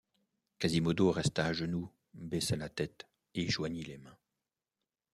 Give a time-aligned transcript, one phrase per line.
[0.57, 3.05] Quasimodo resta à genoux, baissa la tête
[3.35, 4.17] et joignit les mains.